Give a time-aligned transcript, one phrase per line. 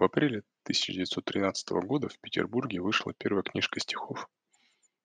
[0.00, 4.30] В апреле 1913 года в Петербурге вышла первая книжка стихов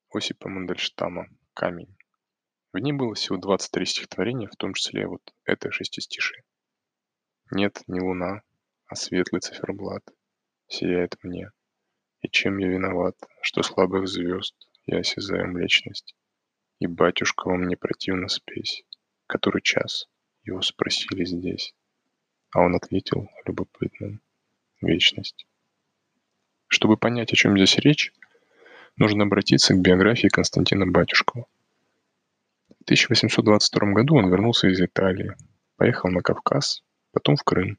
[0.09, 1.97] Осипа Мандельштама «Камень».
[2.71, 6.45] В ней было всего 23 стихотворения, в том числе вот это шестистишие.
[7.51, 8.43] Нет, не луна,
[8.85, 10.01] а светлый циферблат
[10.69, 11.51] сияет мне.
[12.21, 14.55] И чем я виноват, что слабых звезд
[14.85, 16.15] я осязаю млечность?
[16.79, 18.85] И батюшка вам не противно спесь,
[19.27, 20.07] который час
[20.43, 21.75] его спросили здесь.
[22.51, 24.21] А он ответил любопытным
[24.85, 25.45] вечность.
[26.67, 28.11] Чтобы понять, о чем здесь речь,
[28.97, 31.45] нужно обратиться к биографии Константина Батюшкова.
[32.69, 35.35] В 1822 году он вернулся из Италии,
[35.75, 37.77] поехал на Кавказ, потом в Крым.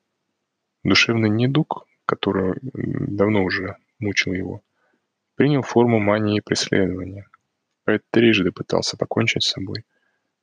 [0.82, 4.62] Душевный недуг, который давно уже мучил его,
[5.36, 7.26] принял форму мании преследования.
[7.84, 9.84] Поэт трижды пытался покончить с собой,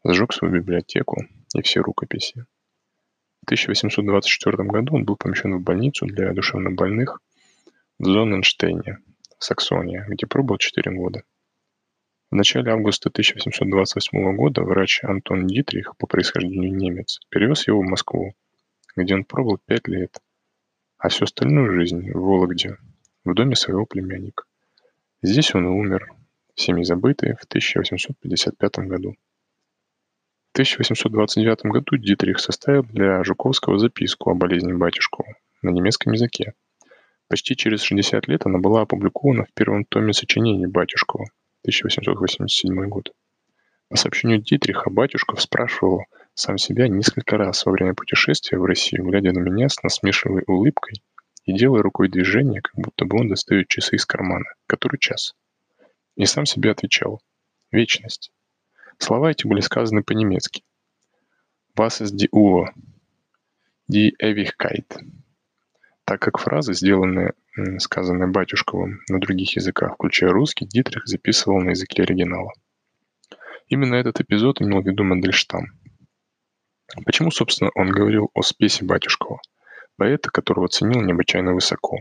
[0.06, 1.24] сжег свою библиотеку
[1.56, 2.46] и все рукописи.
[3.44, 7.20] В 1824 году он был помещен в больницу для душевнобольных
[8.00, 9.00] в Зонненштейне,
[9.38, 11.24] Саксония, где пробыл 4 года.
[12.32, 18.34] В начале августа 1828 года врач Антон Дитрих, по происхождению немец, перевез его в Москву,
[18.96, 20.22] где он пробыл 5 лет,
[20.98, 22.78] а всю остальную жизнь в Вологде,
[23.26, 24.46] в доме своего племянника.
[25.22, 26.14] Здесь он умер,
[26.56, 29.18] всеми забытый, в 1855 году.
[30.54, 36.54] В 1829 году Дитрих составил для Жуковского записку о болезни батюшкова на немецком языке.
[37.28, 41.26] Почти через 60 лет она была опубликована в первом томе сочинений Батюшкова,
[41.64, 43.14] 1887 год.
[43.90, 49.32] По сообщению Дитриха, Батюшков спрашивал сам себя несколько раз во время путешествия в Россию, глядя
[49.32, 51.02] на меня с насмешливой улыбкой
[51.46, 54.46] и делая рукой движение, как будто бы он достает часы из кармана.
[54.68, 55.34] Который час?
[56.16, 57.22] И сам себе отвечал.
[57.72, 58.32] Вечность.
[58.98, 60.64] Слова эти были сказаны по-немецки.
[61.78, 62.68] «Was ist die Uhr?»
[63.92, 64.86] «Die Ewigkeit».
[66.06, 67.34] Так как фразы, сделанные,
[67.80, 72.52] сказанные Батюшковым на других языках, включая русский, Дитрих записывал на языке оригинала.
[73.68, 75.68] Именно этот эпизод имел в виду Мандельштам.
[77.06, 79.40] Почему, собственно, он говорил о спесе Батюшкова,
[79.96, 82.00] поэта, которого ценил необычайно высоко?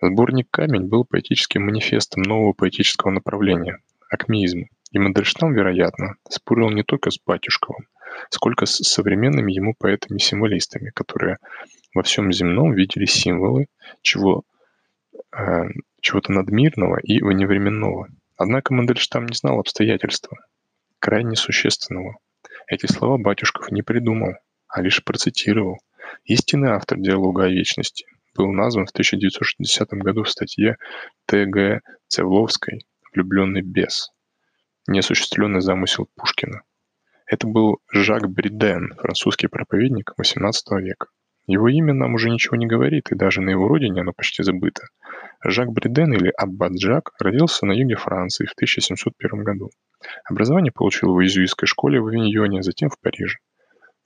[0.00, 4.66] Сборник «Камень» был поэтическим манифестом нового поэтического направления– акмеизма.
[4.90, 7.86] И Мандельштам, вероятно, спорил не только с Батюшковым,
[8.30, 11.36] сколько с современными ему поэтами-символистами, которые
[11.94, 13.66] во всем земном видели символы
[14.00, 14.44] чего,
[15.36, 15.64] э,
[16.00, 18.08] чего-то надмирного и вневременного.
[18.36, 20.38] Однако Мандельштам не знал обстоятельства,
[20.98, 22.16] крайне существенного.
[22.66, 24.36] Эти слова Батюшков не придумал,
[24.68, 25.78] а лишь процитировал.
[26.24, 30.76] Истинный автор диалога о вечности был назван в 1960 году в статье
[31.26, 31.80] Т.Г.
[32.06, 34.10] Цевловской «Влюбленный бес»
[34.88, 36.62] неосуществленный замысел Пушкина.
[37.26, 41.08] Это был Жак Бриден, французский проповедник XVIII века.
[41.46, 44.82] Его имя нам уже ничего не говорит, и даже на его родине оно почти забыто.
[45.44, 49.70] Жак Бриден или Аббат Жак родился на юге Франции в 1701 году.
[50.24, 53.38] Образование получил в иезуитской школе в Авиньоне, затем в Париже.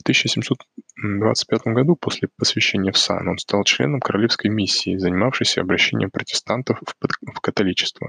[0.02, 6.82] В 1725 году после посвящения в сан он стал членом королевской миссии, занимавшейся обращением протестантов
[6.82, 8.08] в, католичество.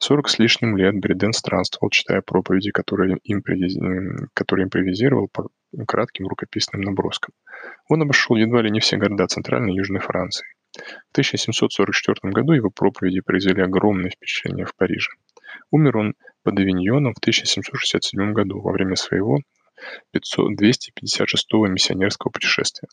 [0.00, 3.76] Сорок с лишним лет Бреден странствовал, читая проповеди, которые, импровиз...
[4.34, 5.48] которые импровизировал по
[5.86, 7.32] кратким рукописным наброскам.
[7.88, 10.48] Он обошел едва ли не все города Центральной и Южной Франции.
[10.74, 15.12] В 1744 году его проповеди произвели огромное впечатление в Париже.
[15.70, 19.38] Умер он под Авиньоном в 1767 году во время своего
[20.14, 22.88] 256-го миссионерского путешествия.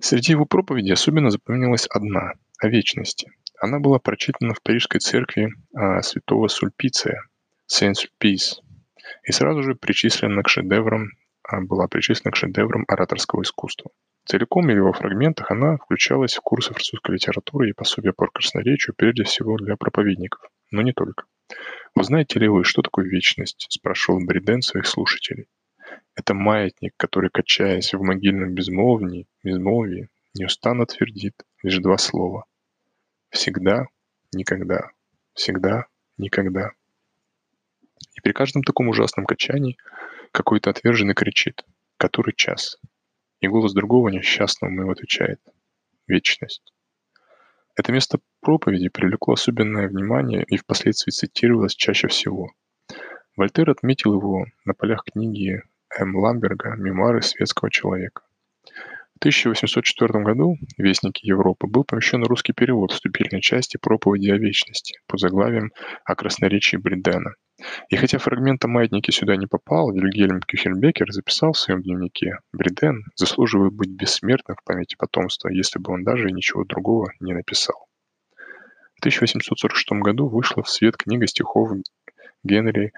[0.00, 3.30] Среди его проповедей особенно запомнилась одна– о вечности.
[3.60, 7.22] Она была прочитана в Парижской церкви а, святого Сульпиция,
[7.66, 8.60] Сен-Сульпис,
[9.22, 11.08] и сразу же причислена к шедеврам,
[11.42, 13.90] а, была причислена к шедеврам ораторского искусства.
[14.26, 19.24] Целиком или во фрагментах она включалась в курсы французской литературы и пособия по красноречию прежде
[19.24, 20.40] всего для проповедников,
[20.70, 21.24] но не только.
[21.94, 25.46] «Вы знаете ли вы, что такое вечность?»– спрашивал Бриден своих слушателей.
[26.14, 32.46] Это маятник, который, качаясь в могильном безмолвии, безмолвии, неустанно твердит лишь два слова.
[33.30, 33.86] Всегда,
[34.32, 34.90] никогда,
[35.34, 35.86] всегда,
[36.16, 36.70] никогда.
[38.14, 39.76] И при каждом таком ужасном качании
[40.30, 41.64] какой-то отверженный кричит
[41.96, 42.78] «Который час?»
[43.40, 45.40] И голос другого несчастного ему отвечает
[46.06, 46.72] «Вечность».
[47.76, 52.52] Это место проповеди привлекло особенное внимание и впоследствии цитировалось чаще всего.
[53.36, 55.62] Вольтер отметил его на полях книги
[55.98, 56.16] М.
[56.16, 58.22] Ламберга «Мемуары светского человека».
[59.14, 64.98] В 1804 году в «Вестнике Европы» был помещен русский перевод вступительной части проповеди о вечности
[65.06, 65.72] под заглавием
[66.04, 67.34] «О красноречии Бридена».
[67.90, 73.04] И хотя фрагмент о маятнике сюда не попал, Вильгельм Кюхельбекер записал в своем дневнике «Бриден
[73.14, 77.86] заслуживает быть бессмертным в памяти потомства, если бы он даже ничего другого не написал».
[78.96, 81.70] В 1846 году вышла в свет книга стихов
[82.42, 82.92] Генри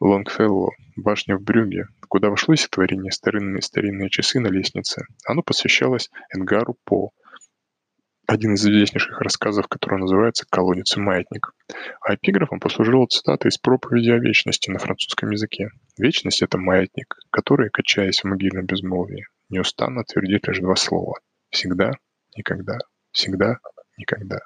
[0.00, 5.06] Лонгфелло «Башня в Брюгге», куда вошло стихотворение «Старинные старинные часы на лестнице».
[5.26, 7.12] Оно посвящалось Эдгару По,
[8.26, 11.52] один из известнейших рассказов, который называется «Колодец и маятник».
[12.00, 15.68] А эпиграфом послужила цитата из проповеди о вечности на французском языке.
[15.96, 21.20] «Вечность– это маятник, который, качаясь в могильном безмолвии, неустанно твердит лишь два слова–
[21.50, 21.92] всегда,
[22.36, 22.78] никогда,
[23.12, 23.58] всегда,
[23.96, 24.40] никогда».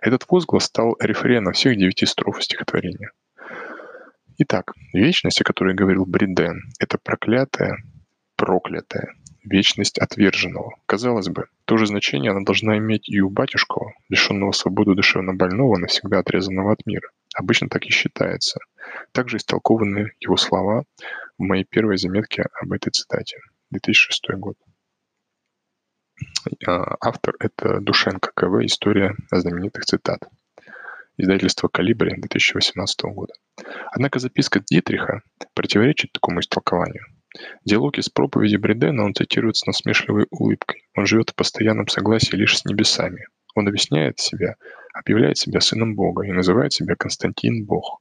[0.00, 3.10] Этот возглас стал рефреном всех девяти строф стихотворения.
[4.44, 7.76] Итак, вечность, о которой говорил Бриден, это проклятая,
[8.34, 10.74] проклятая, вечность отверженного.
[10.86, 15.76] Казалось бы, то же значение она должна иметь и у батюшкова, лишенного свободы душевно больного,
[15.76, 17.08] навсегда отрезанного от мира.
[17.36, 18.58] Обычно так и считается.
[19.12, 20.86] Также истолкованы его слова
[21.38, 23.38] в моей первой заметке об этой цитате.
[23.70, 24.56] 2006 год.
[26.66, 30.28] А, автор– это Душенко КВ «История знаменитых цитат».
[31.16, 33.34] Издательство «Калибри» 2018 года.
[33.92, 35.22] Однако записка Дитриха
[35.54, 37.04] противоречит такому истолкованию–
[37.64, 40.86] Диалог из проповеди Бредена он цитирует с насмешливой улыбкой.
[40.94, 43.26] Он живет в постоянном согласии лишь с небесами.
[43.54, 44.56] Он объясняет себя,
[44.92, 48.00] объявляет себя сыном Бога и называет себя Константин Бог.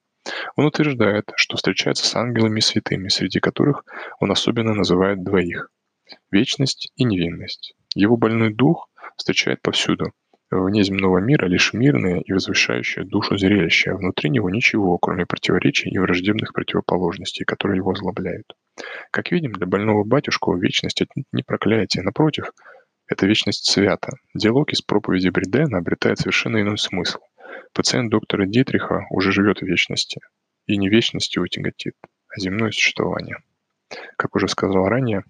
[0.56, 3.86] Он утверждает, что встречается с ангелами и святыми, среди которых
[4.20, 5.70] он особенно называет двоих–
[6.32, 7.74] вечность и невинность.
[7.96, 10.12] Его больной дух встречает повсюду,
[10.52, 15.90] вне земного мира лишь мирное и возвышающее душу зрелище, а внутри него ничего, кроме противоречий
[15.90, 18.54] и враждебных противоположностей, которые его озлобляют.
[19.12, 21.02] Как видим, для больного батюшку вечность
[21.32, 22.52] не проклятие, напротив,
[23.08, 24.12] эта вечность свята.
[24.34, 27.20] Диалог из проповеди Бридена обретает совершенно иной смысл.
[27.74, 30.22] Пациент доктора Дитриха уже живет в вечности,
[30.66, 31.96] и не вечностью тяготит,
[32.30, 33.38] а земное существование.
[34.18, 35.24] Как уже сказал ранее,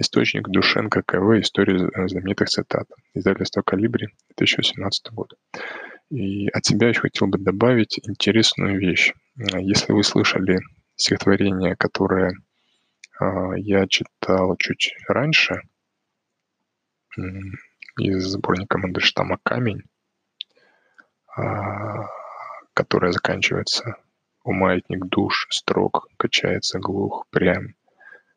[0.00, 5.34] источник Душенко КВ «История знаменитых цитат», издательство «Калибри», 2017 год.
[6.10, 9.12] И от себя еще хотел бы добавить интересную вещь.
[9.36, 10.60] Если вы слышали
[10.96, 12.34] стихотворение, которое
[13.18, 15.62] а, я читал чуть раньше
[17.98, 19.82] из сборника Мандельштама «Камень»,
[22.74, 23.96] которая заканчивается
[24.44, 27.74] «У маятник душ, строк, качается глух, прям,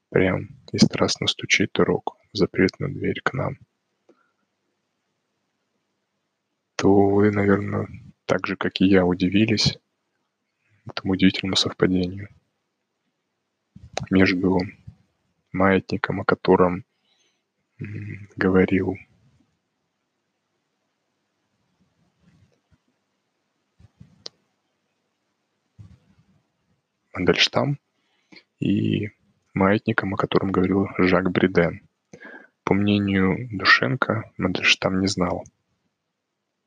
[0.09, 3.57] прям, и страстно стучит урок в запретную дверь к нам».
[6.75, 7.87] То вы, наверное,
[8.25, 9.77] так же, как и я, удивились
[10.85, 12.27] этому удивительному совпадению–
[14.09, 14.59] между
[15.51, 16.85] маятником, о котором
[18.35, 18.97] говорил
[27.13, 27.79] Мандельштам
[28.59, 29.11] и
[29.53, 31.81] маятником, о котором говорил Жак Бриден.
[32.63, 35.43] По мнению Душенко, Мандельштам не знал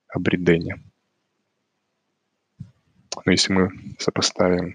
[0.09, 0.83] о Бридене.
[3.25, 4.73] Но если мы сопоставим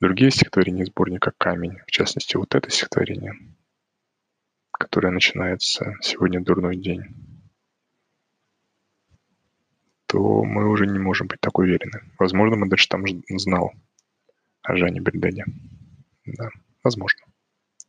[0.00, 3.34] другие стихотворения сборника «Камень», в частности, вот это стихотворение,
[4.70, 7.02] которое начинается «Сегодня дурной день»,
[10.06, 12.02] то мы уже не можем быть так уверены.
[12.18, 13.72] Возможно, Мандельштам знал
[14.68, 15.44] Жане Бельдене.
[16.26, 16.48] Да,
[16.82, 17.20] возможно.